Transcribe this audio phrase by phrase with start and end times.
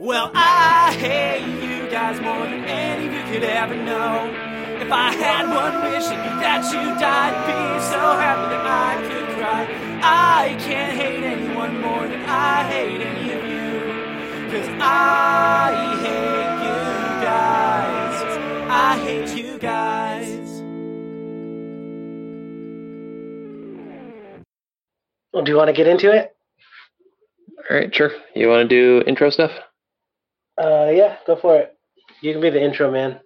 [0.00, 4.32] Well, I hate you guys more than any of you could ever know.
[4.80, 7.36] If I had one wish, it'd be that you died.
[7.44, 9.68] Be so happy that I could cry.
[10.02, 14.50] I can't hate anyone more than I hate any of you.
[14.50, 16.80] Cause I hate you
[17.22, 18.38] guys.
[18.70, 20.48] I hate you guys.
[25.34, 26.34] Well, do you want to get into it?
[27.68, 28.12] All right, sure.
[28.34, 29.52] You want to do intro stuff?
[30.60, 31.74] Uh, yeah, go for it.
[32.20, 33.20] You can be the intro man.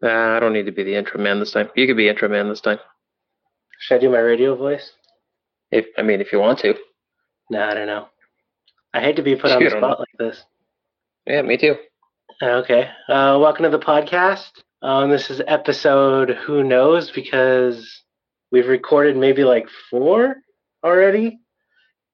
[0.00, 1.68] Nah, I don't need to be the intro man this time.
[1.76, 2.78] You could be intro man this time.
[3.78, 4.92] Should I do my radio voice?
[5.70, 6.74] If I mean, if you want to.
[7.50, 8.08] No, I don't know.
[8.94, 9.96] I hate to be put on the spot know.
[9.98, 10.42] like this.
[11.26, 11.76] Yeah, me too.
[12.42, 12.88] Okay.
[13.06, 14.50] Uh, welcome to the podcast.
[14.80, 18.02] Um, this is episode who knows because
[18.50, 20.36] we've recorded maybe like four
[20.82, 21.38] already,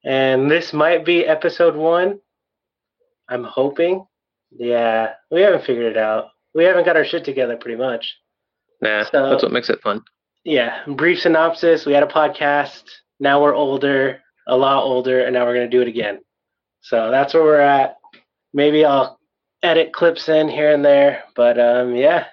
[0.05, 2.19] and this might be episode one.
[3.29, 4.05] I'm hoping.
[4.51, 6.29] Yeah, we haven't figured it out.
[6.55, 8.17] We haven't got our shit together, pretty much.
[8.81, 10.03] Nah, So- that's what makes it fun.
[10.45, 11.85] Yeah, brief synopsis.
[11.85, 12.85] We had a podcast.
[13.21, 16.21] Now we're older, a lot older, and now we're going to do it again.
[16.81, 17.97] So that's where we're at.
[18.55, 19.19] Maybe I'll
[19.63, 22.27] edit clips in here and there, but um, yeah,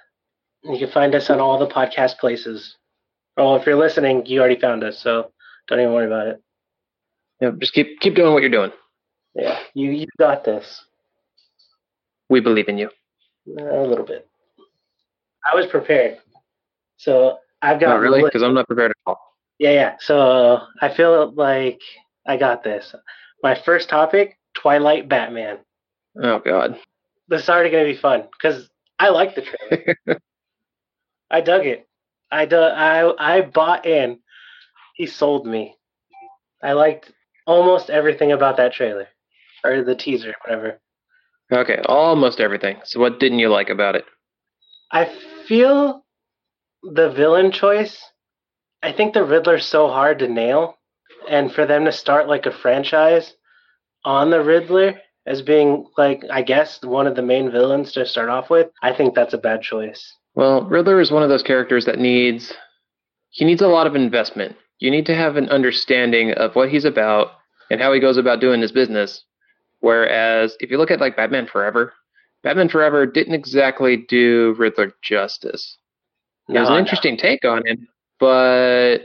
[0.63, 2.77] you can find us on all the podcast places.
[3.37, 5.31] Oh, if you're listening, you already found us, so
[5.67, 6.41] don't even worry about it.
[7.41, 8.71] Yeah, just keep keep doing what you're doing.
[9.33, 10.85] Yeah, you you got this.
[12.29, 12.89] We believe in you.
[13.57, 14.27] A little bit.
[15.45, 16.17] I was prepared,
[16.97, 19.19] so I've got Not really, because I'm not prepared at all.
[19.59, 19.95] Yeah, yeah.
[19.99, 21.79] So I feel like
[22.27, 22.95] I got this.
[23.43, 25.59] My first topic: Twilight Batman.
[26.21, 26.79] Oh God.
[27.27, 29.97] This is already gonna be fun because I like the trailer.
[31.31, 31.87] I dug it.
[32.31, 34.19] I du- I I bought in.
[34.95, 35.75] He sold me.
[36.63, 37.11] I liked
[37.45, 39.07] almost everything about that trailer,
[39.63, 40.79] or the teaser, whatever.
[41.51, 42.77] Okay, almost everything.
[42.83, 44.05] So what didn't you like about it?
[44.91, 45.11] I
[45.47, 46.03] feel
[46.83, 48.01] the villain choice.
[48.81, 50.77] I think the Riddler's so hard to nail,
[51.29, 53.33] and for them to start like a franchise
[54.03, 58.29] on the Riddler as being like I guess one of the main villains to start
[58.29, 60.13] off with, I think that's a bad choice.
[60.35, 62.53] Well, Riddler is one of those characters that needs
[63.31, 64.55] he needs a lot of investment.
[64.79, 67.31] You need to have an understanding of what he's about
[67.69, 69.23] and how he goes about doing his business.
[69.79, 71.93] Whereas if you look at like Batman Forever,
[72.43, 75.77] Batman Forever didn't exactly do Riddler justice.
[76.47, 76.79] It was No, an no.
[76.79, 77.87] interesting take on him,
[78.19, 78.99] but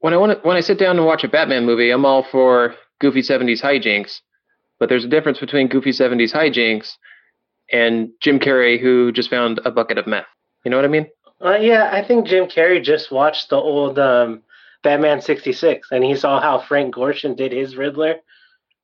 [0.00, 2.22] when I want to, when I sit down and watch a Batman movie, I'm all
[2.24, 4.20] for goofy 70s hijinks.
[4.78, 6.94] But there's a difference between goofy 70s hijinks
[7.70, 10.26] and Jim Carrey who just found a bucket of meth.
[10.64, 11.06] You know what I mean?
[11.44, 14.42] Uh, yeah, I think Jim Carrey just watched the old um,
[14.82, 18.16] Batman 66 and he saw how Frank Gorshin did his Riddler,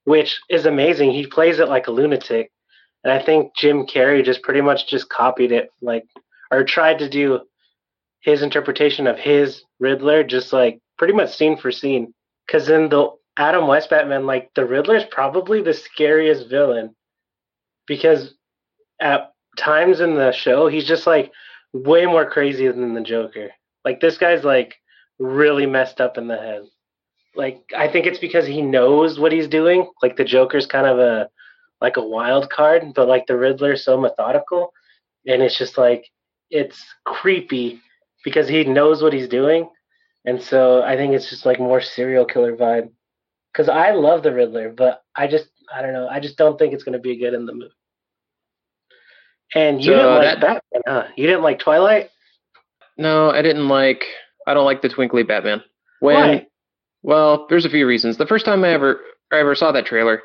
[0.08, 1.10] which is amazing.
[1.10, 2.50] He plays it like a lunatic.
[3.04, 6.04] And I think Jim Carrey just pretty much just copied it, like,
[6.50, 7.40] or tried to do
[8.20, 12.14] his interpretation of his Riddler, just like pretty much scene for scene.
[12.46, 16.96] Because in the Adam West Batman, like, the Riddler is probably the scariest villain
[17.86, 18.34] because
[19.00, 21.30] at times in the show, he's just like,
[21.72, 23.50] way more crazy than the Joker.
[23.84, 24.74] Like this guy's like
[25.18, 26.62] really messed up in the head.
[27.34, 29.90] Like I think it's because he knows what he's doing.
[30.02, 31.28] Like the Joker's kind of a
[31.80, 34.72] like a wild card, but like the Riddler's so methodical
[35.26, 36.08] and it's just like
[36.50, 37.80] it's creepy
[38.24, 39.68] because he knows what he's doing.
[40.24, 42.90] And so I think it's just like more serial killer vibe.
[43.54, 46.08] Cuz I love the Riddler, but I just I don't know.
[46.08, 47.72] I just don't think it's going to be good in the movie.
[49.54, 51.04] And you So didn't like that- Batman, huh?
[51.16, 52.10] You didn't like Twilight?
[52.96, 54.04] No, I didn't like.
[54.46, 55.62] I don't like the twinkly Batman.
[56.00, 56.46] When Why?
[57.02, 58.16] Well, there's a few reasons.
[58.16, 59.00] The first time I ever
[59.32, 60.22] I ever saw that trailer,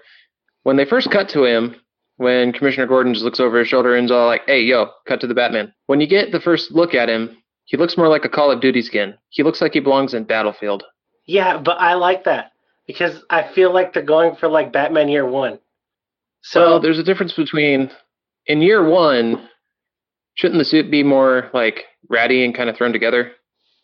[0.64, 1.76] when they first cut to him,
[2.18, 5.28] when Commissioner Gordon just looks over his shoulder and's all like, "Hey, yo, cut to
[5.28, 8.30] the Batman." When you get the first look at him, he looks more like a
[8.30, 9.16] Call of Duty skin.
[9.30, 10.84] He looks like he belongs in Battlefield.
[11.26, 12.52] Yeah, but I like that
[12.88, 15.60] because I feel like they're going for like Batman Year One.
[16.42, 17.90] So well, there's a difference between
[18.48, 19.48] in year one.
[20.36, 23.32] Shouldn't the suit be more like ratty and kind of thrown together?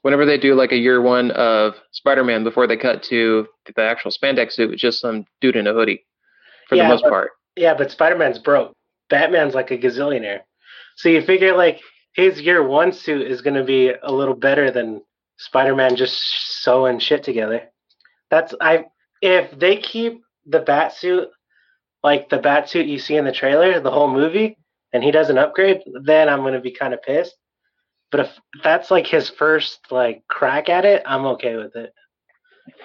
[0.01, 4.11] Whenever they do like a year one of Spider-Man before they cut to the actual
[4.11, 6.05] spandex suit, it's just some dude in a hoodie
[6.67, 7.31] for Yeah, the most but- part.
[7.55, 8.73] yeah, but Spider Man's broke.
[9.09, 10.41] Batman's like a gazillionaire.
[10.95, 11.81] So you figure like
[12.13, 15.01] his Year One suit is going to be a little better than
[15.37, 16.17] Spider Man just
[16.63, 17.63] sewing shit together.
[18.29, 18.85] That's I
[19.21, 21.27] if they keep the bat suit
[22.03, 24.57] like the bat suit you see in the trailer, the whole movie,
[24.93, 27.35] and he doesn't upgrade, then I'm gonna be kind of pissed.
[28.11, 31.93] But if that's like his first like crack at it, I'm okay with it.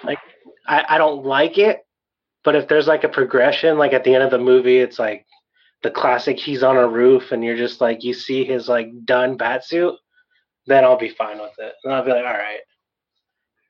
[0.03, 0.19] Like
[0.67, 1.85] I, I don't like it,
[2.43, 5.25] But if there's like a progression, like at the end of the movie, it's like
[5.83, 9.35] the classic he's on a roof and you're just like you see his like done
[9.35, 9.95] bat suit,
[10.67, 11.73] then I'll be fine with it.
[11.83, 12.59] And I'll be like, all right.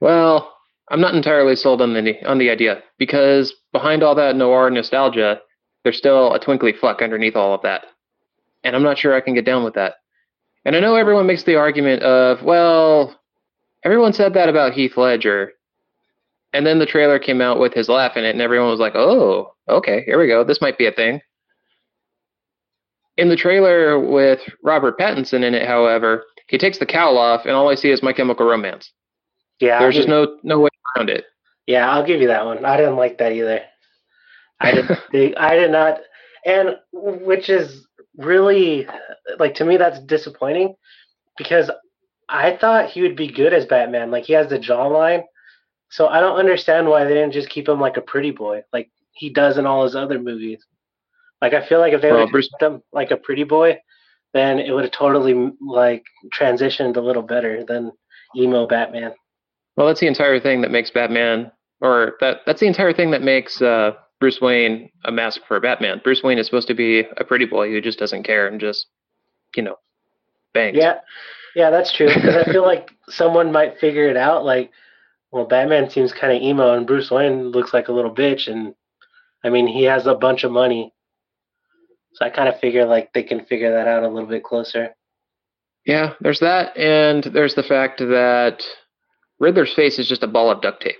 [0.01, 0.53] Well,
[0.89, 5.41] I'm not entirely sold on the on the idea because behind all that noir nostalgia,
[5.83, 7.85] there's still a twinkly fuck underneath all of that,
[8.63, 9.95] and I'm not sure I can get down with that.
[10.65, 13.15] And I know everyone makes the argument of, well,
[13.83, 15.53] everyone said that about Heath Ledger,
[16.53, 18.95] and then the trailer came out with his laugh in it, and everyone was like,
[18.95, 21.21] oh, okay, here we go, this might be a thing.
[23.17, 27.51] In the trailer with Robert Pattinson in it, however, he takes the cowl off, and
[27.51, 28.91] all I see is My Chemical Romance.
[29.59, 31.25] Yeah, There's just no no way around it.
[31.65, 32.65] Yeah, I'll give you that one.
[32.65, 33.62] I didn't like that either.
[34.59, 34.85] I did.
[35.38, 36.00] I did not,
[36.45, 38.88] and which is really
[39.39, 40.75] like to me that's disappointing
[41.38, 41.69] because
[42.29, 44.12] I thought he would be good as Batman.
[44.12, 45.23] Like he has the jawline,
[45.89, 48.89] so I don't understand why they didn't just keep him like a pretty boy, like
[49.12, 50.65] he does in all his other movies.
[51.41, 53.77] Like I feel like if they would Bruce- kept him like a pretty boy,
[54.33, 56.03] then it would have totally like
[56.33, 57.91] transitioned a little better than
[58.35, 59.13] emo Batman.
[59.77, 61.51] Well, that's the entire thing that makes Batman,
[61.81, 66.01] or that that's the entire thing that makes uh, Bruce Wayne a mask for Batman.
[66.03, 68.88] Bruce Wayne is supposed to be a pretty boy who just doesn't care and just,
[69.56, 69.77] you know,
[70.53, 70.77] bangs.
[70.77, 71.00] Yeah,
[71.56, 72.07] yeah, that's true.
[72.07, 74.45] Because I feel like someone might figure it out.
[74.45, 74.71] Like,
[75.31, 78.73] well, Batman seems kind of emo, and Bruce Wayne looks like a little bitch, and
[79.44, 80.94] I mean, he has a bunch of money.
[82.13, 84.95] So I kind of figure like they can figure that out a little bit closer.
[85.85, 88.63] Yeah, there's that, and there's the fact that
[89.39, 90.95] Riddler's face is just a ball of duct tape.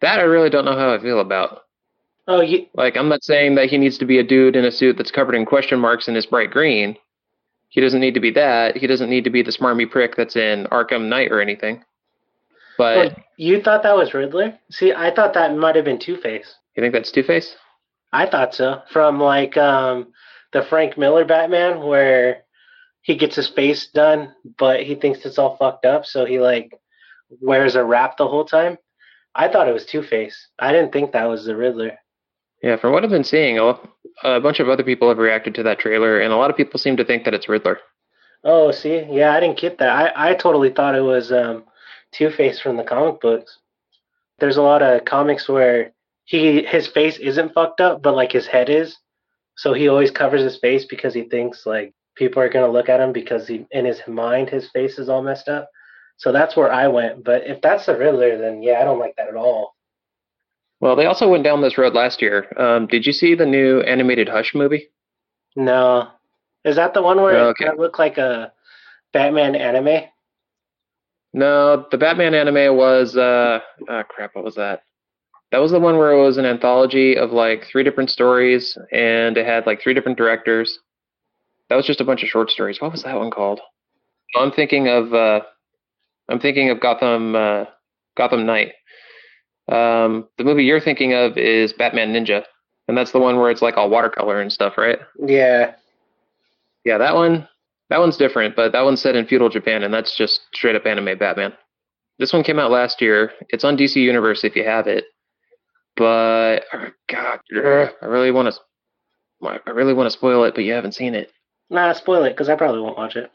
[0.00, 1.62] That I really don't know how I feel about.
[2.28, 4.70] Oh, you, Like, I'm not saying that he needs to be a dude in a
[4.70, 6.96] suit that's covered in question marks and is bright green.
[7.70, 8.76] He doesn't need to be that.
[8.76, 11.82] He doesn't need to be the smarmy prick that's in Arkham Knight or anything.
[12.76, 14.58] But you thought that was Riddler?
[14.70, 16.54] See, I thought that might have been Two Face.
[16.76, 17.56] you think that's Two Face?
[18.12, 18.82] I thought so.
[18.90, 20.12] From like um,
[20.52, 22.44] the Frank Miller Batman, where
[23.02, 26.78] he gets his face done, but he thinks it's all fucked up, so he like
[27.40, 28.78] wears a wrap the whole time.
[29.34, 30.48] I thought it was Two Face.
[30.58, 31.98] I didn't think that was the Riddler.
[32.62, 35.78] Yeah, from what I've been seeing, a, bunch of other people have reacted to that
[35.78, 37.78] trailer, and a lot of people seem to think that it's Riddler.
[38.44, 40.16] Oh, see, yeah, I didn't get that.
[40.16, 41.64] I, I totally thought it was um,
[42.12, 43.58] Two Face from the comic books.
[44.38, 45.92] There's a lot of comics where
[46.24, 48.96] he his face isn't fucked up, but like his head is.
[49.56, 53.00] So he always covers his face because he thinks like people are gonna look at
[53.00, 55.68] him because he in his mind his face is all messed up.
[56.18, 57.24] So that's where I went.
[57.24, 59.74] But if that's the Riddler, then yeah, I don't like that at all.
[60.80, 62.46] Well, they also went down this road last year.
[62.56, 64.88] Um, did you see the new animated Hush movie?
[65.56, 66.08] No,
[66.64, 67.66] is that the one where Okay.
[67.66, 68.52] it looked like a
[69.12, 70.04] Batman anime?
[71.32, 74.82] No, the Batman anime was uh ah crap, what was that?
[75.50, 79.36] That was the one where it was an anthology of like three different stories and
[79.36, 80.78] it had like three different directors.
[81.68, 82.80] That was just a bunch of short stories.
[82.80, 83.60] What was that one called?
[84.36, 85.40] I'm thinking of uh
[86.28, 87.64] I'm thinking of Gotham uh
[88.16, 88.72] Gotham Knight.
[89.68, 92.44] Um the movie you're thinking of is Batman Ninja.
[92.88, 94.98] And that's the one where it's like all watercolor and stuff, right?
[95.24, 95.74] Yeah.
[96.84, 97.48] Yeah, that one
[97.90, 100.86] that one's different, but that one's set in feudal Japan and that's just straight up
[100.86, 101.52] anime Batman.
[102.18, 103.32] This one came out last year.
[103.50, 105.04] It's on DC Universe if you have it.
[105.96, 108.60] But oh, God, I really want to.
[109.66, 111.30] I really want to spoil it, but you haven't seen it.
[111.70, 113.30] Nah, spoil it because I probably won't watch it.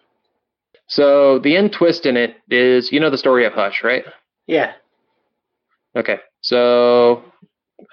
[0.87, 4.03] So the end twist in it is, you know, the story of Hush, right?
[4.47, 4.73] Yeah.
[5.95, 6.19] Okay.
[6.41, 7.23] So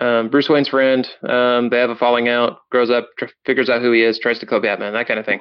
[0.01, 3.83] um, Bruce Wayne's friend, um, they have a falling out, grows up, tr- figures out
[3.83, 5.41] who he is, tries to kill Batman, that kind of thing.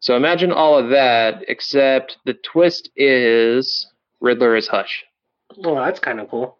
[0.00, 3.86] So imagine all of that, except the twist is
[4.20, 5.04] Riddler is Hush.
[5.56, 6.56] Well, that's kind of cool.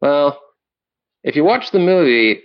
[0.00, 0.40] Well,
[1.24, 2.42] if you watch the movie,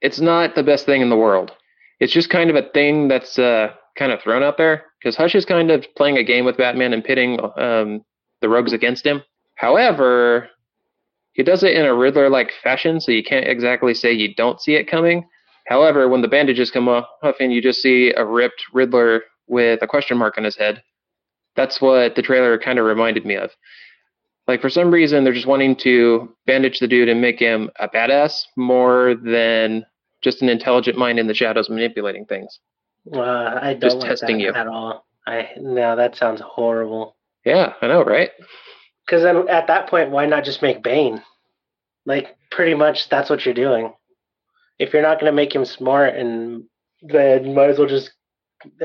[0.00, 1.52] it's not the best thing in the world.
[2.00, 5.34] It's just kind of a thing that's uh, kind of thrown out there because Hush
[5.34, 8.04] is kind of playing a game with Batman and pitting um,
[8.40, 9.22] the rogues against him.
[9.60, 10.48] However,
[11.32, 14.74] he does it in a Riddler-like fashion, so you can't exactly say you don't see
[14.74, 15.28] it coming.
[15.66, 17.06] However, when the bandages come off
[17.38, 20.82] and you just see a ripped Riddler with a question mark on his head,
[21.56, 23.50] that's what the trailer kind of reminded me of.
[24.48, 27.86] Like for some reason, they're just wanting to bandage the dude and make him a
[27.88, 29.84] badass more than
[30.22, 32.60] just an intelligent mind in the shadows manipulating things.
[33.14, 34.52] Uh, I don't Just like testing that you.
[34.54, 35.04] at all.
[35.26, 37.16] I no, that sounds horrible.
[37.44, 38.30] Yeah, I know, right?
[39.10, 41.20] Because then at that point, why not just make Bane?
[42.06, 43.92] Like pretty much that's what you're doing.
[44.78, 46.64] If you're not gonna make him smart, and
[47.02, 48.12] then you might as well just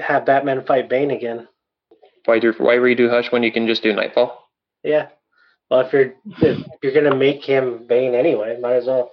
[0.02, 1.48] have Batman fight Bane again.
[2.26, 4.50] Why do why redo Hush when you can just do Nightfall?
[4.84, 5.10] Yeah,
[5.70, 9.12] Well, if you're if you're gonna make him Bane anyway, might as well.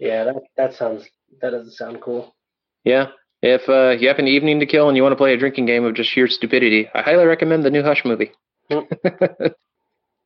[0.00, 1.04] Yeah, that that sounds
[1.42, 2.34] that doesn't sound cool.
[2.82, 3.08] Yeah.
[3.42, 5.66] If uh, you have an evening to kill and you want to play a drinking
[5.66, 8.30] game of just sheer stupidity, I highly recommend the new Hush movie.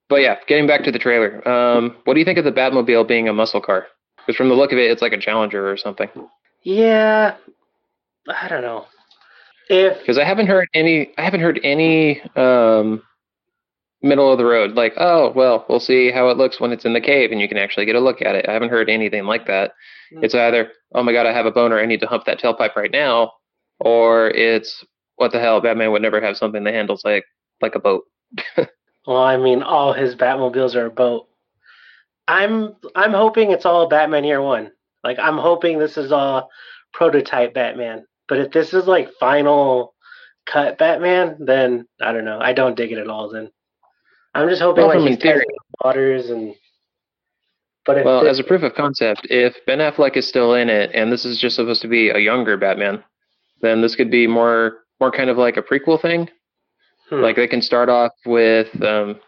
[0.09, 3.09] But yeah, getting back to the trailer, um, what do you think of the Batmobile
[3.09, 3.87] being a muscle car?
[4.19, 6.09] Because from the look of it, it's like a Challenger or something.
[6.63, 7.37] Yeah,
[8.29, 8.87] I don't know.
[9.69, 13.03] If Because I haven't heard any, I haven't heard any um,
[14.03, 16.93] middle of the road like, oh well, we'll see how it looks when it's in
[16.93, 18.49] the cave and you can actually get a look at it.
[18.49, 19.73] I haven't heard anything like that.
[20.15, 20.25] Mm.
[20.25, 22.77] It's either, oh my god, I have a boner, I need to hump that tailpipe
[22.77, 23.33] right now,
[23.81, 24.85] or it's,
[25.17, 27.25] what the hell, Batman would never have something that handles like
[27.61, 28.05] like a boat.
[29.07, 31.29] well, I mean, all his Batmobiles are a boat.
[32.29, 34.73] I'm I'm hoping it's all Batman Year One.
[35.05, 36.51] Like I'm hoping this is all
[36.93, 38.05] prototype Batman.
[38.29, 39.95] But if this is like final
[40.47, 42.41] cut Batman, then I don't know.
[42.41, 43.31] I don't dig it at all.
[43.31, 43.51] Then
[44.35, 45.45] I'm just hoping Well, like he's theory-
[45.85, 46.55] waters and.
[47.85, 50.69] But if Well, this- as a proof of concept, if Ben Affleck is still in
[50.69, 53.05] it and this is just supposed to be a younger Batman,
[53.61, 56.29] then this could be more more kind of like a prequel thing.
[57.11, 57.21] Hmm.
[57.23, 59.21] Like they can start off with um,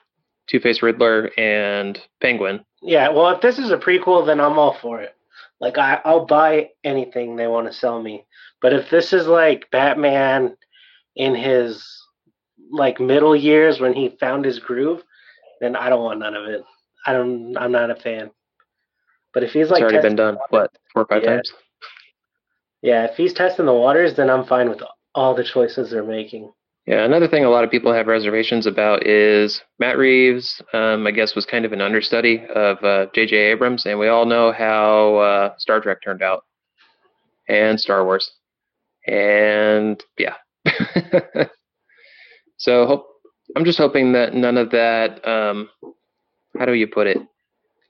[0.46, 2.64] Two Face Riddler and Penguin.
[2.82, 5.14] Yeah, well, if this is a prequel, then I'm all for it.
[5.60, 8.24] Like, I, I'll buy anything they want to sell me.
[8.62, 10.56] But if this is like Batman
[11.16, 11.84] in his
[12.70, 15.02] like middle years when he found his groove,
[15.60, 16.62] then I don't want none of it.
[17.06, 17.56] I don't.
[17.56, 18.30] I'm not a fan.
[19.34, 21.36] But if he's It's like, already been done, what, four or five Yeah.
[21.36, 21.52] times?
[22.82, 24.82] yeah, if he's testing the waters, then I'm fine with
[25.14, 26.52] all the choices they're making.
[26.88, 31.10] Yeah, another thing a lot of people have reservations about is Matt Reeves, um, I
[31.10, 33.36] guess, was kind of an understudy of uh, J.J.
[33.36, 36.44] Abrams, and we all know how uh, Star Trek turned out,
[37.46, 38.30] and Star Wars,
[39.06, 40.36] and yeah.
[42.56, 43.06] so hope,
[43.54, 45.28] I'm just hoping that none of that.
[45.28, 45.68] Um,
[46.58, 47.18] how do you put it?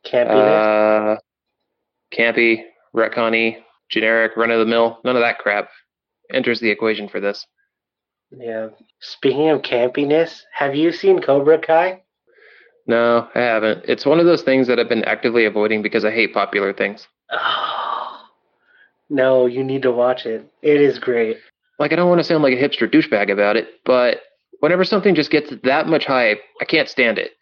[0.04, 1.14] Campiness.
[1.14, 1.20] Uh,
[2.12, 2.64] campy,
[2.96, 3.58] retconny,
[3.90, 4.98] generic, run of the mill.
[5.04, 5.68] None of that crap
[6.34, 7.46] enters the equation for this.
[8.30, 8.68] Yeah.
[9.00, 12.02] Speaking of campiness, have you seen Cobra Kai?
[12.86, 13.84] No, I haven't.
[13.86, 17.06] It's one of those things that I've been actively avoiding because I hate popular things.
[17.30, 18.20] Oh,
[19.10, 20.50] no, you need to watch it.
[20.62, 21.38] It is great.
[21.78, 24.22] Like, I don't want to sound like a hipster douchebag about it, but
[24.60, 27.32] whenever something just gets that much hype, I can't stand it.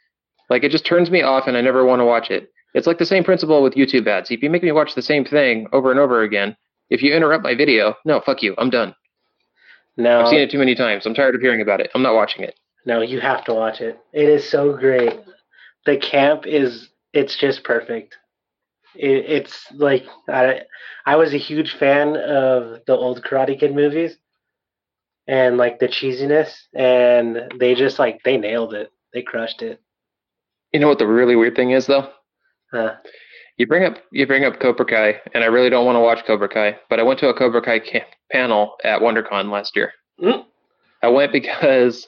[0.51, 2.51] Like, it just turns me off and I never want to watch it.
[2.75, 4.31] It's like the same principle with YouTube ads.
[4.31, 6.57] If you make me watch the same thing over and over again,
[6.91, 8.55] if you interrupt my video, no, fuck you.
[8.59, 8.95] I'm done.
[9.97, 11.07] No, I've seen it too many times.
[11.07, 11.91] I'm tired of hearing about it.
[11.95, 12.59] I'm not watching it.
[12.85, 13.99] no, you have to watch it.
[14.13, 15.19] It is so great.
[15.87, 18.17] The camp is it's just perfect.
[18.95, 20.63] It, it's like I,
[21.07, 24.17] I was a huge fan of the old Karate Kid movies,
[25.27, 28.91] and like the cheesiness, and they just like they nailed it.
[29.13, 29.81] They crushed it.
[30.73, 32.11] You know what the really weird thing is, though?
[32.73, 32.97] Uh,
[33.57, 36.25] You bring up you bring up Cobra Kai, and I really don't want to watch
[36.27, 39.93] Cobra Kai, but I went to a Cobra Kai ca- panel at WonderCon last year.
[40.23, 40.45] Mm.
[41.03, 42.07] I went because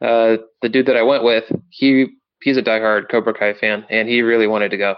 [0.00, 2.06] uh, the dude that I went with, he
[2.42, 4.96] he's a diehard Cobra Kai fan, and he really wanted to go.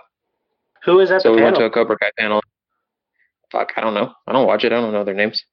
[0.85, 1.23] Who is that?
[1.23, 2.41] So the we went to a Cobra Kai panel.
[3.51, 4.13] Fuck, I don't know.
[4.27, 4.73] I don't watch it.
[4.73, 5.45] I don't know their names.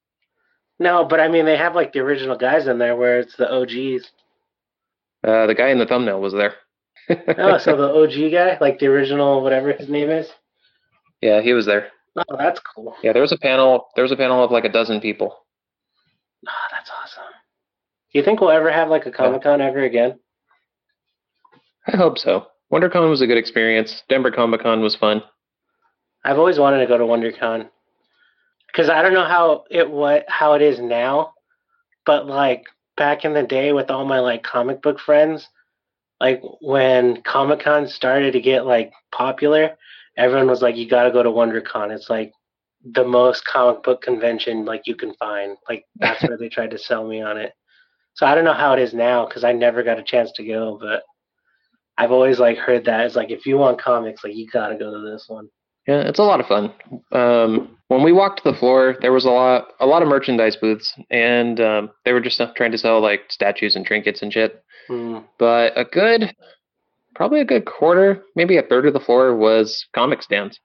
[0.78, 3.50] no, but I mean they have like the original guys in there where it's the
[3.52, 4.10] OGs.
[5.22, 6.54] Uh, the guy in the thumbnail was there.
[7.36, 10.30] Oh, so the OG guy, like the original, whatever his name is.
[11.20, 11.88] yeah, he was there.
[12.16, 12.96] Oh, that's cool.
[13.02, 13.88] Yeah, there was a panel.
[13.94, 15.36] There was a panel of like a dozen people.
[16.46, 17.30] Oh, that's awesome.
[18.12, 20.18] Do you think we'll ever have like a Comic Con ever again?
[21.86, 22.46] I hope so.
[22.72, 24.02] WonderCon was a good experience.
[24.08, 25.22] Denver Comic Con was fun.
[26.24, 27.68] I've always wanted to go to WonderCon
[28.66, 31.34] because I don't know how it what how it is now,
[32.04, 32.64] but like
[32.96, 35.48] back in the day with all my like comic book friends,
[36.20, 39.76] like when Comic Con started to get like popular,
[40.20, 42.32] everyone was like, "You got to go to WonderCon." It's like
[42.84, 45.56] the most comic book convention like you can find.
[45.68, 47.52] Like that's where they tried to sell me on it.
[48.14, 50.44] So I don't know how it is now because I never got a chance to
[50.44, 51.02] go, but
[51.96, 54.76] I've always like heard that it's like if you want comics, like you got to
[54.76, 55.48] go to this one.
[55.86, 56.72] Yeah, it's a lot of fun.
[57.10, 60.94] Um, when we walked the floor, there was a lot, a lot of merchandise booths,
[61.10, 64.62] and um, they were just trying to sell like statues and trinkets and shit.
[64.88, 65.18] Hmm.
[65.38, 66.34] But a good,
[67.14, 70.58] probably a good quarter, maybe a third of the floor was comic stands,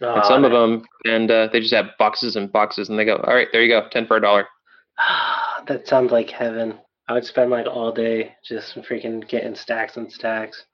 [0.00, 3.04] and Oh, some of them, and uh, they just have boxes and boxes, and they
[3.04, 4.46] go, "All right, there you go, ten for a dollar."
[5.66, 6.78] that sounds like heaven.
[7.08, 10.64] I would spend like all day just freaking getting stacks and stacks.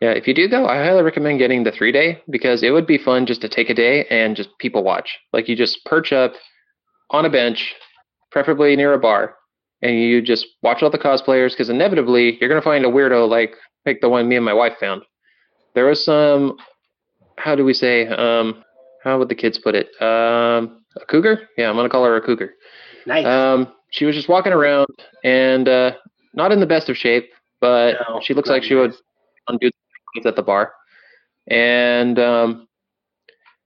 [0.00, 2.86] Yeah, if you do though, I highly recommend getting the three day because it would
[2.86, 5.18] be fun just to take a day and just people watch.
[5.32, 6.34] Like you just perch up
[7.10, 7.74] on a bench,
[8.30, 9.36] preferably near a bar,
[9.80, 13.54] and you just watch all the cosplayers because inevitably you're gonna find a weirdo like
[13.84, 15.02] pick the one me and my wife found.
[15.74, 16.56] There was some,
[17.38, 18.62] how do we say, um,
[19.02, 19.86] how would the kids put it?
[20.00, 21.48] Um, a cougar?
[21.56, 22.54] Yeah, I'm gonna call her a cougar.
[23.06, 23.26] Nice.
[23.26, 24.86] Um, she was just walking around
[25.24, 25.92] and uh,
[26.34, 28.94] not in the best of shape, but No, she looks like she would
[29.48, 29.70] undo
[30.14, 30.72] things at the bar.
[31.48, 32.68] And um,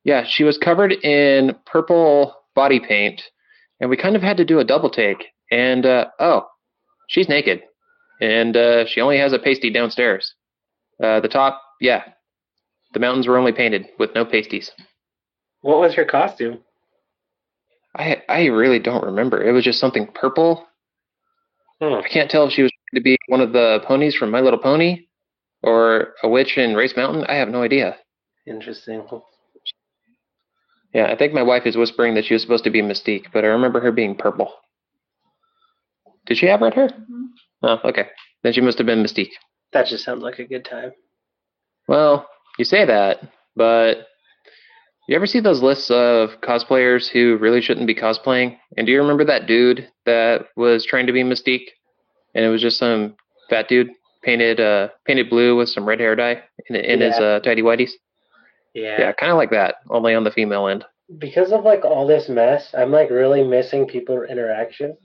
[0.05, 3.23] yeah, she was covered in purple body paint,
[3.81, 5.25] and we kind of had to do a double take.
[5.51, 6.47] And uh, oh,
[7.09, 7.63] she's naked,
[8.21, 10.35] and uh, she only has a pasty downstairs.
[11.03, 12.03] Uh, the top, yeah,
[12.93, 14.71] the mountains were only painted with no pasties.
[15.61, 16.59] what was her costume?
[17.97, 19.43] I I really don't remember.
[19.43, 20.67] It was just something purple.
[21.81, 21.95] Hmm.
[21.95, 24.41] I can't tell if she was trying to be one of the ponies from My
[24.41, 25.07] Little Pony
[25.63, 27.25] or a witch in Race Mountain.
[27.29, 27.97] I have no idea.
[28.47, 29.07] Interesting.
[30.95, 33.45] Yeah, I think my wife is whispering that she was supposed to be Mystique, but
[33.45, 34.53] I remember her being purple.
[36.27, 36.89] Did she have red hair?
[37.63, 38.07] Oh, okay.
[38.43, 39.33] Then she must have been Mystique.
[39.73, 40.93] That just sounds like a good time.
[41.89, 42.27] Well,
[42.59, 43.21] you say that,
[43.55, 44.07] but
[45.09, 48.57] you ever see those lists of cosplayers who really shouldn't be cosplaying?
[48.77, 51.69] And do you remember that dude that was trying to be Mystique?
[52.35, 53.15] And it was just some
[53.49, 53.91] fat dude
[54.23, 57.93] painted uh painted blue with some red hair dye in, in his uh, tidy whities.
[58.75, 59.01] Yeah.
[59.01, 60.85] Yeah, kind of like that, only on the female end.
[61.19, 64.97] Because of like all this mess, I'm like really missing people interaction.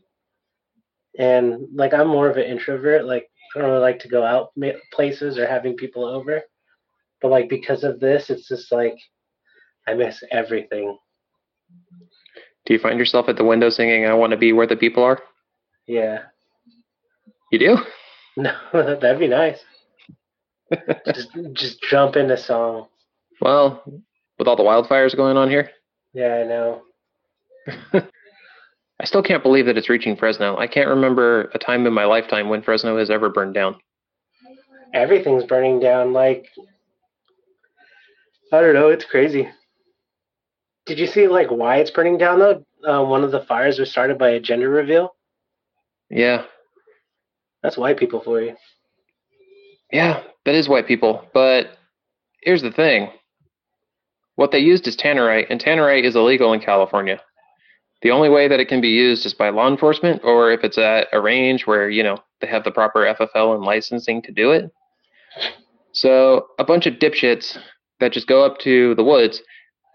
[1.17, 3.05] And like I'm more of an introvert.
[3.05, 4.51] Like I don't really like to go out
[4.93, 6.41] places or having people over.
[7.21, 8.97] But like because of this, it's just like
[9.87, 10.97] I miss everything.
[12.65, 15.03] Do you find yourself at the window singing "I want to be where the people
[15.03, 15.21] are"?
[15.87, 16.23] Yeah.
[17.51, 17.77] You do?
[18.37, 19.59] No, that'd be nice.
[21.13, 22.87] just just jump into song.
[23.41, 23.83] Well,
[24.39, 25.69] with all the wildfires going on here,
[26.13, 28.11] Yeah, I know.
[29.01, 30.57] I still can't believe that it's reaching Fresno.
[30.57, 33.77] I can't remember a time in my lifetime when Fresno has ever burned down.
[34.93, 36.13] Everything's burning down.
[36.13, 36.47] Like
[38.53, 38.89] I don't know.
[38.89, 39.49] It's crazy.
[40.85, 42.63] Did you see like why it's burning down though?
[42.85, 45.15] Um, one of the fires was started by a gender reveal.
[46.09, 46.43] Yeah,
[47.63, 48.55] That's white people for you.
[49.91, 51.25] yeah, that is white people.
[51.33, 51.77] But
[52.43, 53.09] here's the thing
[54.35, 57.19] what they used is tannerite, and tannerite is illegal in California.
[58.01, 60.77] The only way that it can be used is by law enforcement, or if it's
[60.77, 64.51] at a range where, you know, they have the proper FFL and licensing to do
[64.51, 64.71] it.
[65.91, 67.57] So a bunch of dipshits
[67.99, 69.41] that just go up to the woods.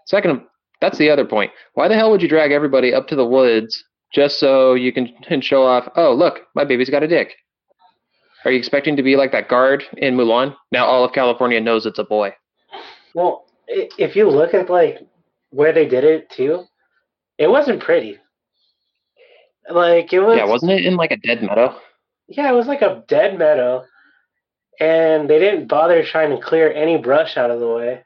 [0.05, 0.41] Second,
[0.79, 1.51] that's the other point.
[1.73, 5.13] Why the hell would you drag everybody up to the woods just so you can,
[5.41, 7.35] show off, oh, look, my baby's got a dick?
[8.45, 10.55] Are you expecting to be like that guard in Mulan?
[10.71, 12.33] Now all of California knows it's a boy.
[13.13, 14.99] Well, if you look at like
[15.49, 16.63] where they did it too,
[17.37, 18.17] it wasn't pretty.
[19.69, 20.37] Like it was.
[20.37, 21.77] Yeah, wasn't it in like a dead meadow?
[22.27, 23.85] Yeah, it was like a dead meadow,
[24.79, 28.03] and they didn't bother trying to clear any brush out of the way.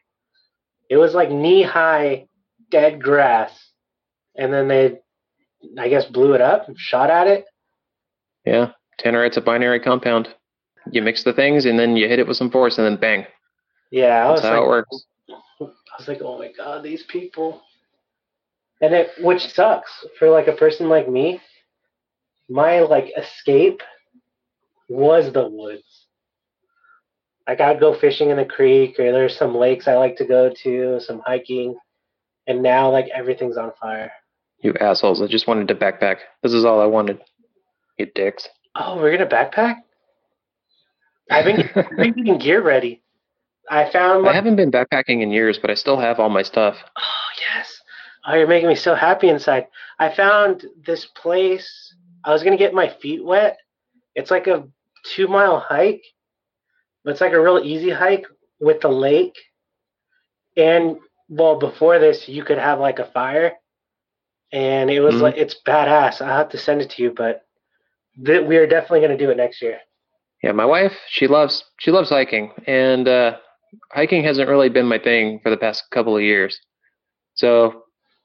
[0.89, 2.27] It was like knee high
[2.69, 3.51] dead grass,
[4.35, 4.99] and then they,
[5.77, 7.45] I guess, blew it up, shot at it.
[8.45, 10.29] Yeah, tannerite's a binary compound.
[10.91, 13.27] You mix the things and then you hit it with some force and then bang.
[13.91, 15.05] Yeah, I was That's how like, it works.
[15.29, 15.65] I
[15.99, 17.61] was like, oh my god, these people.
[18.81, 21.39] And it, which sucks for like a person like me.
[22.49, 23.81] My like escape
[24.89, 26.07] was the woods.
[27.47, 30.51] Like I'd go fishing in the creek, or there's some lakes I like to go
[30.63, 31.75] to, some hiking,
[32.47, 34.11] and now like everything's on fire.
[34.61, 35.21] You assholes!
[35.21, 36.17] I just wanted to backpack.
[36.43, 37.19] This is all I wanted.
[37.97, 38.47] You dicks.
[38.75, 39.77] Oh, we're gonna backpack.
[41.29, 43.01] I've been, I've been getting gear ready.
[43.69, 46.77] I found I haven't been backpacking in years, but I still have all my stuff.
[46.97, 47.70] Oh yes.
[48.25, 49.67] Oh, you're making me so happy inside.
[49.99, 51.95] I found this place.
[52.23, 53.57] I was gonna get my feet wet.
[54.15, 54.67] It's like a
[55.13, 56.03] two mile hike,
[57.03, 58.25] but it's like a real easy hike
[58.59, 59.37] with the lake.
[60.57, 60.97] And
[61.29, 63.53] well, before this, you could have like a fire,
[64.51, 65.21] and it was Mhm.
[65.21, 66.21] like it's badass.
[66.21, 67.45] I'll have to send it to you, but
[68.25, 69.79] th- we are definitely gonna do it next year.
[70.43, 73.37] Yeah, my wife, she loves she loves hiking, and uh,
[73.91, 76.59] hiking hasn't really been my thing for the past couple of years.
[77.35, 77.83] So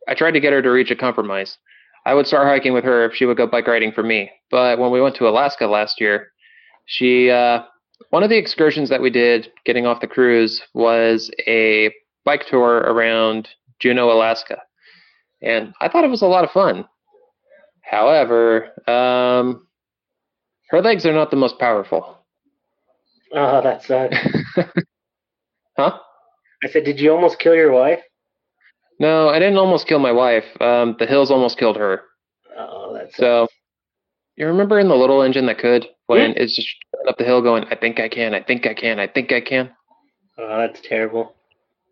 [0.09, 1.59] I tried to get her to reach a compromise.
[2.05, 4.31] I would start hiking with her if she would go bike riding for me.
[4.51, 6.29] But when we went to Alaska last year,
[6.85, 7.63] she uh,
[8.11, 11.93] one of the excursions that we did getting off the cruise was a
[12.25, 13.49] bike tour around
[13.81, 14.59] Juneau, Alaska,
[15.43, 16.87] and I thought it was a lot of fun.
[17.83, 19.67] However, um,
[20.71, 22.19] her legs are not the most powerful.
[23.33, 24.17] Oh, that's sucks.
[25.77, 25.99] Huh?
[26.65, 28.01] I said, did you almost kill your wife?
[28.99, 30.45] No, I didn't almost kill my wife.
[30.61, 32.03] Um, the hills almost killed her.
[32.57, 33.49] Oh, that's So,
[34.37, 36.69] you remember in the little engine that could when it's just
[37.09, 39.41] up the hill going, I think I can, I think I can, I think I
[39.41, 39.71] can.
[40.39, 41.35] Oh, that's terrible.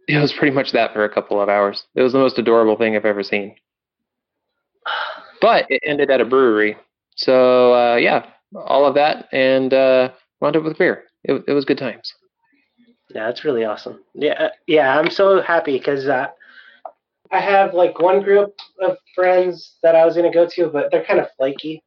[0.09, 1.85] It was pretty much that for a couple of hours.
[1.95, 3.57] It was the most adorable thing I've ever seen.
[5.41, 6.75] But it ended at a brewery.
[7.17, 11.05] So, uh, yeah, all of that and uh, wound up with beer.
[11.23, 12.15] It, it was good times.
[13.15, 14.03] Yeah, that's really awesome.
[14.15, 16.29] Yeah, uh, yeah, I'm so happy because uh,
[17.31, 21.05] I have like one group of friends that I was gonna go to, but they're
[21.05, 21.83] kind of flaky,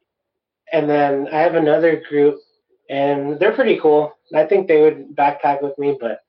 [0.72, 2.38] and then I have another group,
[2.90, 4.12] and they're pretty cool.
[4.34, 6.20] I think they would backpack with me, but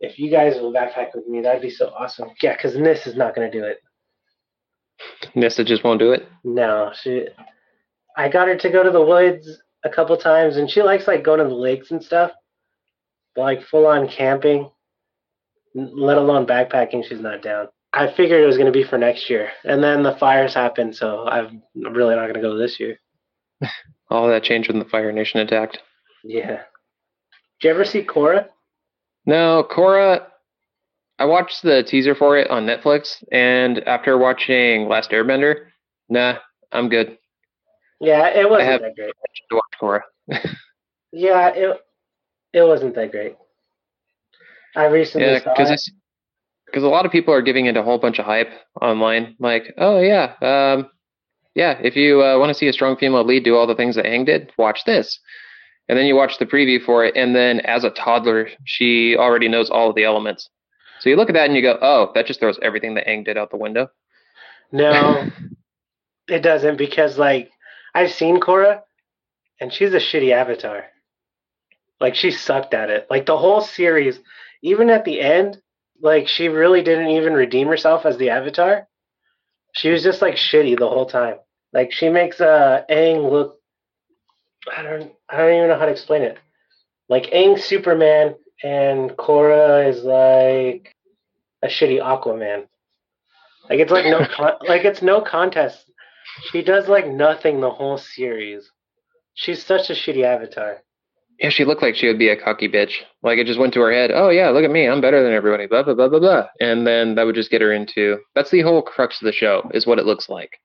[0.00, 2.30] if you guys will backpack with me, that'd be so awesome.
[2.40, 3.78] Yeah, because Nis is not gonna do it.
[5.34, 6.28] Nissa just won't do it.
[6.44, 7.26] No, she.
[8.16, 9.48] I got her to go to the woods
[9.84, 12.32] a couple times, and she likes like going to the lakes and stuff.
[13.34, 14.70] But like full on camping,
[15.74, 17.68] let alone backpacking, she's not down.
[17.92, 20.94] I figured it was going to be for next year, and then the fires happened,
[20.94, 22.98] so I'm really not going to go this year.
[24.10, 25.78] All that changed when the Fire Nation attacked.
[26.24, 26.62] Yeah.
[27.60, 28.46] Did you ever see Korra?
[29.26, 30.26] No, Korra.
[31.18, 35.66] I watched the teaser for it on Netflix, and after watching Last Airbender,
[36.08, 36.36] nah,
[36.72, 37.18] I'm good.
[38.00, 39.12] Yeah, it wasn't have- that great.
[39.50, 40.40] To watch Korra.
[41.10, 41.80] Yeah, it
[42.52, 43.34] it wasn't that great.
[44.76, 45.80] I recently Yeah, saw it.
[46.70, 48.50] Because a lot of people are giving it a whole bunch of hype
[48.80, 49.36] online.
[49.38, 50.90] Like, oh yeah, um,
[51.54, 53.96] yeah, if you uh, want to see a strong female lead do all the things
[53.96, 55.18] that Aang did, watch this.
[55.88, 59.48] And then you watch the preview for it, and then as a toddler, she already
[59.48, 60.50] knows all of the elements.
[61.00, 63.24] So you look at that and you go, oh, that just throws everything that Aang
[63.24, 63.88] did out the window.
[64.70, 65.30] No,
[66.28, 67.50] it doesn't because like
[67.94, 68.82] I've seen Korra,
[69.60, 70.84] and she's a shitty avatar.
[72.00, 73.06] Like she sucked at it.
[73.10, 74.20] Like the whole series,
[74.62, 75.60] even at the end,
[76.00, 78.86] like she really didn't even redeem herself as the avatar.
[79.72, 81.36] She was just like shitty the whole time.
[81.72, 83.58] Like she makes uh Aang look.
[84.76, 85.12] I don't.
[85.28, 86.38] I don't even know how to explain it.
[87.08, 90.94] Like Aang's Superman and Korra is like
[91.62, 92.66] a shitty Aquaman.
[93.68, 95.90] Like it's like no con- like it's no contest.
[96.50, 98.70] She does like nothing the whole series.
[99.34, 100.82] She's such a shitty avatar.
[101.38, 102.94] Yeah, she looked like she would be a cocky bitch.
[103.22, 104.10] Like it just went to her head.
[104.12, 105.66] Oh yeah, look at me, I'm better than everybody.
[105.66, 106.46] Blah blah blah blah blah.
[106.60, 108.18] And then that would just get her into.
[108.34, 110.58] That's the whole crux of the show, is what it looks like.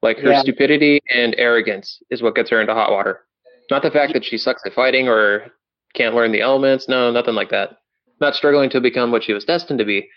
[0.00, 0.40] Like her Yeah.
[0.40, 3.24] stupidity and arrogance is what gets her into hot water.
[3.70, 5.48] Not the fact that she sucks at fighting or
[5.94, 6.88] can't learn the elements.
[6.88, 7.76] No, nothing like that.
[8.20, 10.08] Not struggling to become what she was destined to be.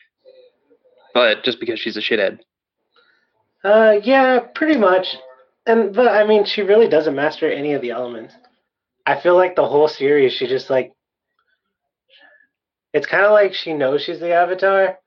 [1.16, 2.40] But just because she's a shithead.
[3.64, 5.18] Uh, yeah, pretty much.
[5.66, 8.34] And but I mean, she really doesn't master any of the elements.
[9.06, 10.94] I feel like the whole series, she just like.
[12.94, 14.98] It's kind of like she knows she's the avatar,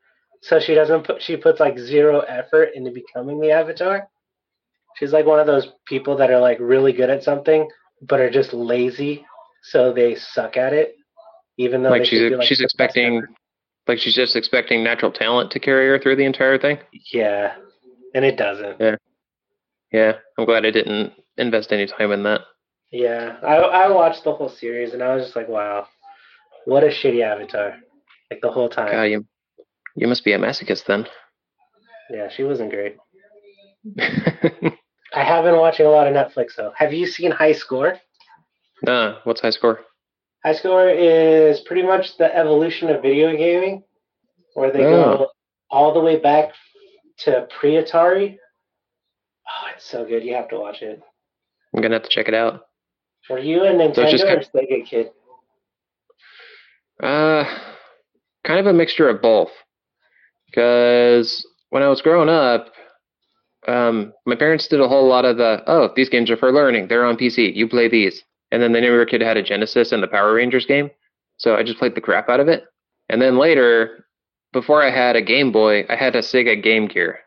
[0.40, 1.22] so she doesn't put.
[1.22, 4.08] She puts like zero effort into becoming the avatar.
[4.96, 7.68] She's like one of those people that are like really good at something,
[8.00, 9.26] but are just lazy,
[9.62, 10.96] so they suck at it.
[11.58, 13.22] Even though Like she's be, like, she's expecting
[13.86, 16.78] like she's just expecting natural talent to carry her through the entire thing.
[17.12, 17.54] Yeah,
[18.14, 18.80] and it doesn't.
[18.80, 18.96] Yeah,
[19.92, 22.42] yeah, I'm glad I didn't invest any time in that.
[22.94, 25.88] Yeah, I I watched the whole series and I was just like, wow,
[26.64, 27.74] what a shitty avatar.
[28.30, 28.92] Like the whole time.
[28.92, 29.26] God, you
[29.96, 31.08] you must be a masochist then.
[32.08, 32.96] Yeah, she wasn't great.
[33.98, 36.72] I have been watching a lot of Netflix though.
[36.76, 37.98] Have you seen High Score?
[38.84, 39.80] nah, what's high score?
[40.44, 43.82] High Score is pretty much the evolution of video gaming,
[44.54, 45.26] where they go oh.
[45.68, 46.52] all the way back
[47.24, 48.36] to pre-Atari.
[49.48, 50.22] Oh, it's so good.
[50.22, 51.02] You have to watch it.
[51.74, 52.60] I'm gonna have to check it out.
[53.30, 55.10] Were you a Nintendo So just or Sega kid?
[57.02, 57.44] Uh,
[58.44, 59.50] kind of a mixture of both.
[60.46, 62.72] Because when I was growing up,
[63.66, 66.88] um, my parents did a whole lot of the oh, these games are for learning.
[66.88, 67.54] They're on PC.
[67.54, 68.22] You play these.
[68.52, 70.90] And then the newer kid had a Genesis and the Power Rangers game,
[71.38, 72.64] so I just played the crap out of it.
[73.08, 74.06] And then later,
[74.52, 77.18] before I had a Game Boy, I had a Sega Game Gear.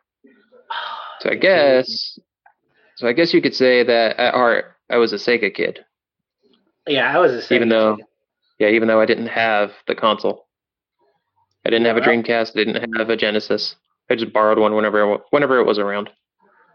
[1.20, 2.18] So I guess,
[2.96, 5.80] so I guess you could say that at heart I was a Sega kid,
[6.88, 7.98] Yeah, I was a Sega even though,
[8.60, 10.48] yeah, even though I didn't have the console.
[11.66, 12.52] I didn't have a Dreamcast.
[12.52, 13.76] I didn't have a Genesis.
[14.10, 16.10] I just borrowed one whenever it whenever it was around.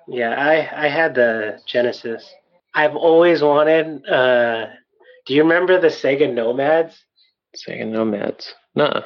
[0.07, 2.31] Yeah, I I had the Genesis.
[2.75, 4.07] I've always wanted.
[4.07, 4.67] Uh,
[5.27, 7.05] do you remember the Sega Nomads?
[7.57, 8.55] Sega Nomads.
[8.75, 9.03] Nuh.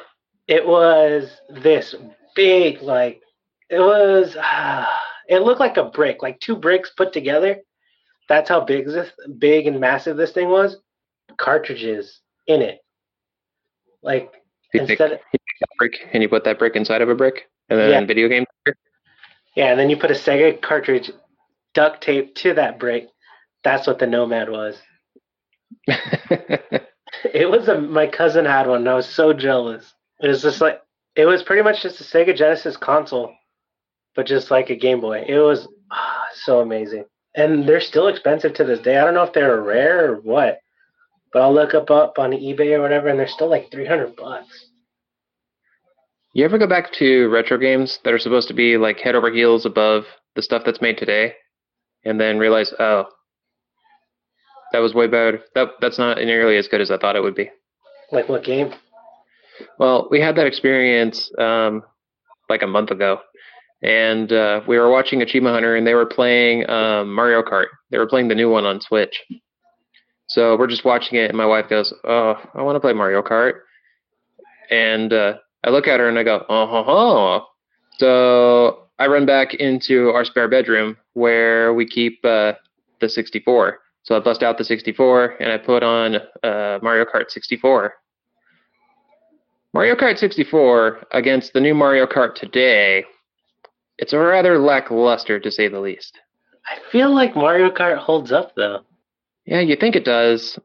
[0.47, 1.95] It was this
[2.35, 3.21] big, like
[3.69, 4.35] it was.
[4.39, 7.57] ah, it looked like a brick, like two bricks put together.
[8.29, 10.77] That's how big this, big and massive this thing was.
[11.37, 12.79] Cartridges in it,
[14.01, 14.31] like
[14.73, 15.13] You instead.
[15.13, 15.19] a
[15.79, 18.05] brick and you put that brick inside of a brick, and then Yeah.
[18.05, 18.45] video game.
[19.55, 21.09] Yeah, and then you put a Sega cartridge
[21.73, 23.07] duct tape to that brick.
[23.63, 24.79] That's what the Nomad was.
[27.33, 29.93] It was a my cousin had one and I was so jealous.
[30.21, 30.81] It was just like
[31.15, 33.33] it was pretty much just a Sega Genesis console,
[34.15, 35.23] but just like a Game Boy.
[35.27, 37.05] It was ah, so amazing.
[37.35, 38.97] And they're still expensive to this day.
[38.97, 40.59] I don't know if they're rare or what.
[41.33, 44.69] But I'll look up up on eBay or whatever and they're still like 300 bucks.
[46.33, 49.31] you ever go back to retro games that are supposed to be like head over
[49.31, 51.33] heels above the stuff that's made today,
[52.05, 53.05] and then realize, oh,
[54.71, 55.41] that was way better.
[55.55, 57.49] That that's not nearly as good as I thought it would be.
[58.11, 58.73] Like what game?
[59.79, 61.83] Well, we had that experience um,
[62.49, 63.19] like a month ago,
[63.81, 67.67] and uh, we were watching Achievement Hunter, and they were playing um, Mario Kart.
[67.89, 69.23] They were playing the new one on Switch.
[70.27, 73.21] So we're just watching it, and my wife goes, "Oh, I want to play Mario
[73.21, 73.61] Kart,"
[74.69, 77.45] and uh, I look at her and I go, "Oh, ho, ho."
[77.97, 82.53] So I run back into our spare bedroom where we keep uh,
[82.99, 83.79] the 64.
[84.03, 87.93] So I bust out the 64 and I put on uh, Mario Kart 64.
[89.73, 93.03] Mario Kart 64 against the new Mario Kart today,
[93.97, 96.17] it's rather lackluster to say the least.
[96.65, 98.81] I feel like Mario Kart holds up though.
[99.47, 100.59] Yeah, you think it does.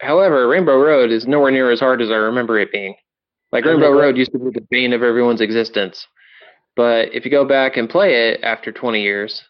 [0.00, 2.96] However, Rainbow Road is nowhere near as hard as I remember it being.
[3.52, 6.06] Like Rainbow Road used to be the bane of everyone's existence.
[6.74, 9.42] But if you go back and play it after 20 years,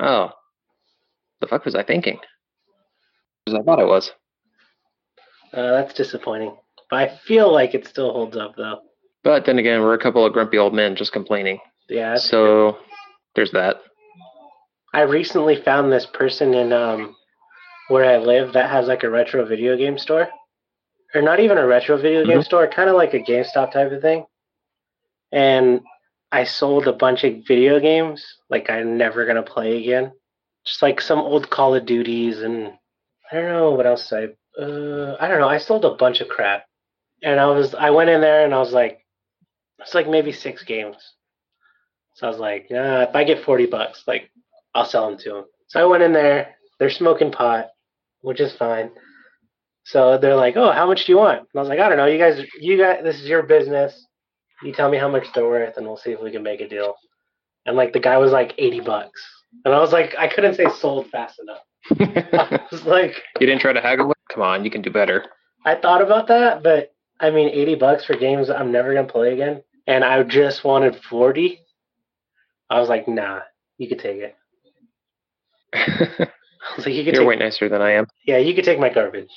[0.00, 0.30] oh,
[1.40, 2.18] the fuck was I thinking?
[3.46, 4.10] As I thought it was.
[5.52, 6.56] Uh, that's disappointing.
[6.88, 8.80] But I feel like it still holds up though.
[9.22, 11.58] But then again, we're a couple of grumpy old men just complaining.
[11.88, 12.16] Yeah.
[12.16, 12.78] So
[13.34, 13.76] there's that.
[14.94, 17.15] I recently found this person in um
[17.88, 20.28] where I live that has like a retro video game store.
[21.14, 22.44] Or not even a retro video game Mhm.
[22.44, 24.26] store, kind of like a GameStop type of thing.
[25.32, 25.80] And
[26.32, 30.12] I sold a bunch of video games like I'm never gonna play again.
[30.64, 32.76] Just like some old Call of Duties and
[33.30, 34.28] I don't know what else I
[34.60, 35.48] uh I don't know.
[35.48, 36.64] I sold a bunch of crap.
[37.22, 39.00] And I was I went in there and I was like
[39.78, 40.96] it's like maybe six games.
[42.14, 44.30] So I was like, nah, if I get forty bucks, like
[44.74, 45.44] I'll sell them to them.
[45.68, 46.56] So I went in there.
[46.78, 47.68] They're smoking pot,
[48.26, 48.90] which is fine.
[49.84, 51.96] So they're like, "Oh, how much do you want?" And I was like, "I don't
[51.96, 52.06] know.
[52.06, 54.04] You guys, you guys, this is your business.
[54.64, 56.68] You tell me how much they're worth, and we'll see if we can make a
[56.68, 56.96] deal."
[57.66, 59.22] And like the guy was like eighty bucks,
[59.64, 61.62] and I was like, I couldn't say sold fast enough.
[62.32, 64.16] I was like, you didn't try to haggle it?
[64.28, 65.26] Come on, you can do better.
[65.64, 69.34] I thought about that, but I mean, eighty bucks for games I'm never gonna play
[69.34, 71.60] again, and I just wanted forty.
[72.68, 73.42] I was like, "Nah,
[73.78, 74.34] you could take
[75.72, 76.28] it."
[76.78, 78.06] Like, "You could You're take way nicer than I am.
[78.26, 79.30] Yeah, you could take my garbage.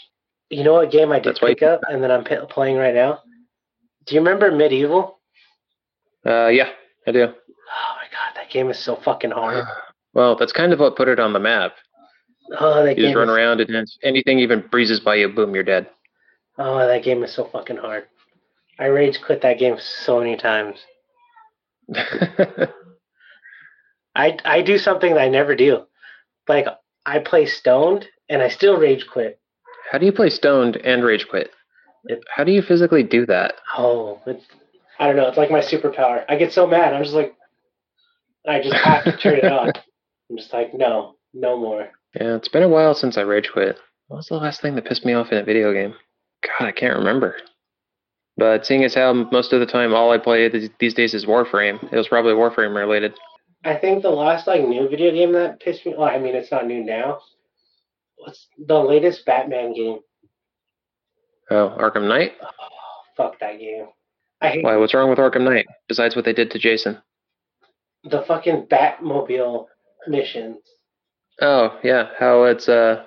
[0.50, 2.94] You know what game I did That's pick up and then I'm p- playing right
[2.94, 3.20] now?
[4.06, 5.14] Do you remember MediEvil?
[6.26, 6.70] Uh, yeah,
[7.08, 7.22] I do.
[7.22, 9.66] Oh my god, that game is so fucking hard.
[10.12, 11.74] Well, that's kind of what put it on the map.
[12.60, 15.54] Oh, that You game just run is, around and anything even breezes by you, boom,
[15.54, 15.88] you're dead.
[16.58, 18.08] Oh, that game is so fucking hard.
[18.80, 20.80] I rage quit that game so many times.
[24.16, 25.86] I I do something that I never do.
[26.48, 26.66] Like
[27.10, 29.40] I play stoned and I still rage quit.
[29.92, 31.52] How do you play stoned and rage quit?
[32.06, 33.56] It- How do you physically do that?
[33.78, 34.46] Oh, it's,
[35.00, 35.28] I don't know.
[35.28, 36.24] It's like my superpower.
[36.30, 36.94] I get so mad.
[36.94, 37.34] I'm just like,
[38.48, 39.72] I just have to turn it on.
[40.30, 41.90] I'm just like, no, no more.
[42.20, 43.78] Yeah, it's been a while since I rage quit.
[44.08, 45.94] What was the last thing that pissed me off in a video game?
[46.44, 47.36] God, I can't remember.
[48.38, 50.48] But seeing as how most of the time all I play
[50.80, 53.14] these days is Warframe, it was probably Warframe related.
[53.64, 55.94] I think the last like new video game that pissed me.
[55.98, 57.20] Well, I mean, it's not new now.
[58.18, 60.00] What's the latest Batman game?
[61.52, 62.34] Oh, Arkham Knight?
[62.42, 63.88] Oh, fuck that game.
[64.42, 67.02] I hate Why, what's wrong with Arkham Knight, besides what they did to Jason?
[68.04, 69.66] the fucking Batmobile
[70.08, 70.58] missions.
[71.42, 73.04] Oh, yeah, how it's, uh,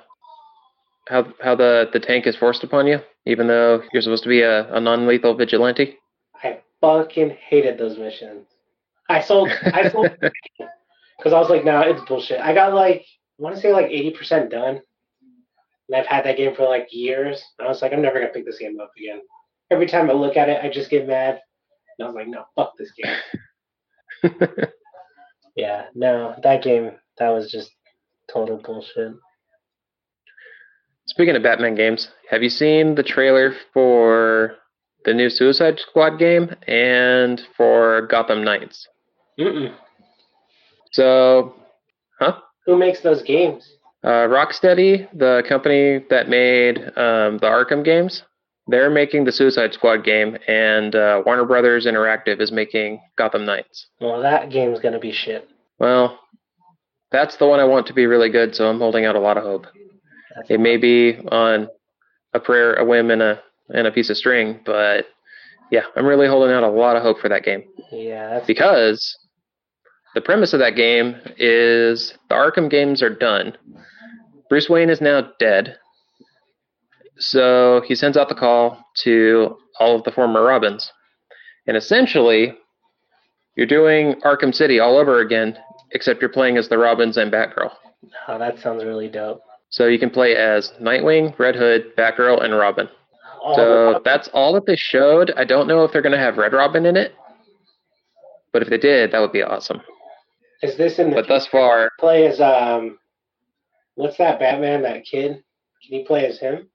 [1.09, 4.43] how, how the, the tank is forced upon you, even though you're supposed to be
[4.43, 5.97] a, a non-lethal vigilante?
[6.43, 8.47] I fucking hated those missions.
[9.12, 9.51] I sold.
[9.51, 12.40] I sold because I was like, nah, it's bullshit.
[12.40, 13.05] I got like,
[13.38, 14.81] I want to say like eighty percent done,
[15.88, 17.42] and I've had that game for like years.
[17.59, 19.20] And I was like, I'm never gonna pick this game up again.
[19.70, 21.40] Every time I look at it, I just get mad.
[21.98, 24.33] And I was like, no, fuck this game.
[25.55, 27.70] Yeah, no, that game that was just
[28.33, 29.12] total bullshit.
[31.07, 34.57] Speaking of Batman games, have you seen the trailer for
[35.05, 38.88] the new Suicide Squad game and for Gotham Knights?
[39.38, 39.75] Mm-mm.
[40.92, 41.55] So,
[42.21, 42.38] huh?
[42.66, 43.77] Who makes those games?
[44.05, 48.25] Uh, Rocksteady, the company that made um, the Arkham games,
[48.66, 53.87] they're making the Suicide Squad game, and uh, Warner Brothers Interactive is making Gotham Knights.
[54.01, 55.49] Well, that game's gonna be shit.
[55.79, 56.18] Well,
[57.11, 59.37] that's the one I want to be really good, so I'm holding out a lot
[59.37, 59.66] of hope.
[60.37, 61.68] That's It may be on
[62.35, 63.40] a prayer, a whim, and a
[63.73, 65.07] and a piece of string, but
[65.71, 69.16] yeah, I'm really holding out a lot of hope for that game yeah, that's because
[70.14, 73.57] the premise of that game is the Arkham games are done.
[74.48, 75.77] Bruce Wayne is now dead.
[77.18, 80.92] So he sends out the call to all of the former Robins.
[81.66, 82.55] And essentially,
[83.57, 85.57] you're doing Arkham City all over again,
[85.92, 87.70] except you're playing as the Robins and Batgirl.
[88.29, 89.40] oh, that sounds really dope.
[89.70, 92.88] So you can play as Nightwing, Red Hood, Batgirl, and Robin.
[93.42, 95.33] Oh, So that's all that they showed.
[95.37, 97.14] I don't know if they're going to have Red Robin in it,
[98.53, 99.81] but if they did, that would be awesome.
[100.62, 102.98] Is this in the But thus far, play as um,
[103.94, 104.83] what's that Batman?
[104.83, 105.42] That kid?
[105.87, 106.68] Can you play as him?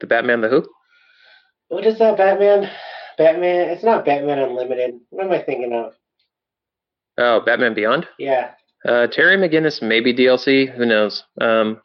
[0.00, 0.64] the Batman the Who?
[1.68, 2.70] What is that Batman?
[3.18, 3.68] Batman?
[3.70, 4.94] It's not Batman Unlimited.
[5.10, 5.92] What am I thinking of?
[7.18, 8.06] Oh, Batman Beyond?
[8.18, 8.52] Yeah,
[8.86, 10.72] Uh, Terry McGinnis, maybe DLC.
[10.72, 11.24] Who knows?
[11.40, 11.80] Um,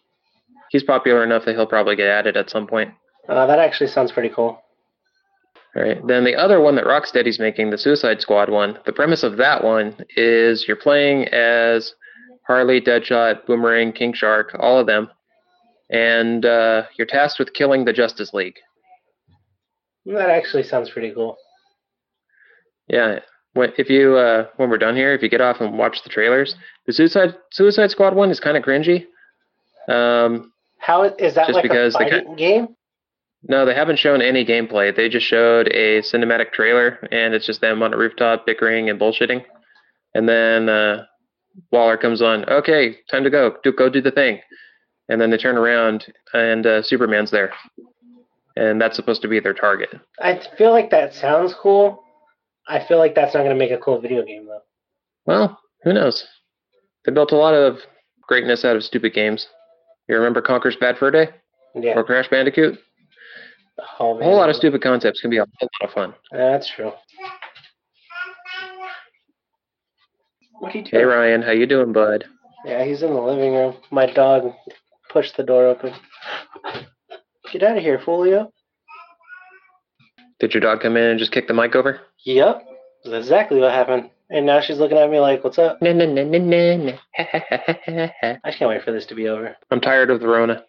[0.70, 2.94] he's popular enough that he'll probably get added at some point.
[3.28, 4.62] uh, that actually sounds pretty cool.
[5.76, 6.06] Right.
[6.06, 9.64] Then the other one that Rocksteady's making, the Suicide Squad one, the premise of that
[9.64, 11.96] one is you're playing as
[12.46, 15.10] Harley, Deadshot, Boomerang, King Shark, all of them,
[15.90, 18.58] and uh, you're tasked with killing the Justice League.
[20.06, 21.38] That actually sounds pretty cool.
[22.88, 23.20] Yeah.
[23.54, 26.10] When, if you uh, when we're done here, if you get off and watch the
[26.10, 26.56] trailers,
[26.86, 29.06] the Suicide Suicide Squad one is kind of cringy.
[29.88, 32.76] Um, How is that Just like because a fighting game?
[33.44, 34.96] No, they haven't shown any gameplay.
[34.96, 39.00] They just showed a cinematic trailer, and it's just them on a rooftop bickering and
[39.00, 39.44] bullshitting.
[40.16, 41.06] And then uh,
[41.72, 42.48] Waller comes on.
[42.50, 43.56] Okay, time to go.
[43.64, 44.40] Do go do the thing.
[45.10, 47.52] And then they turn around, and uh, Superman's there,
[48.56, 49.90] and that's supposed to be their target.
[50.22, 52.02] I feel like that sounds cool.
[52.68, 54.62] I feel like that's not going to make a cool video game though.
[55.26, 56.26] Well, who knows?
[57.06, 57.80] They built a lot of
[58.26, 59.48] greatness out of stupid games.
[60.08, 61.28] You remember Conker's Bad Fur Day
[61.76, 62.80] Yeah, or Crash Bandicoot?
[64.00, 66.14] Oh, A whole lot of stupid concepts can be a whole lot of fun.
[66.32, 66.92] That's true.
[70.60, 71.04] What are you Hey?
[71.04, 72.26] Ryan, how you doing, bud?
[72.66, 73.76] Yeah, he's in the living room.
[73.92, 74.54] My dog
[75.10, 75.94] pushed the door open.
[77.52, 78.52] Get out of here, Folio.
[80.40, 82.02] Did your dog come in and just kick the mic over?
[82.26, 82.66] Yep,
[83.04, 84.10] that's exactly what happened.
[84.30, 86.98] And now she's looking at me like, "What's up?" No, no, no, no, no, no.
[88.44, 89.56] I can't wait for this to be over.
[89.70, 90.64] I'm tired of the Rona.